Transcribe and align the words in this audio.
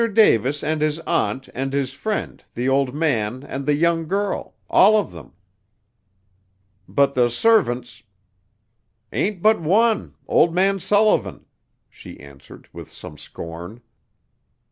Davis 0.07 0.63
and 0.63 0.81
his 0.81 0.99
aunt 1.01 1.47
and 1.53 1.73
his 1.73 1.93
friend, 1.93 2.43
the 2.55 2.67
old 2.67 2.91
man, 2.91 3.43
and 3.43 3.67
the 3.67 3.75
young 3.75 4.07
girl 4.07 4.55
all 4.67 4.97
of 4.97 5.11
them." 5.11 5.33
"But 6.87 7.13
the 7.13 7.29
servants" 7.29 8.01
"Ain't 9.13 9.43
but 9.43 9.61
one 9.61 10.15
old 10.27 10.55
man 10.55 10.79
Sullivan," 10.79 11.45
she 11.87 12.19
answered 12.19 12.67
with 12.73 12.89
some 12.91 13.15
scorn. 13.15 13.81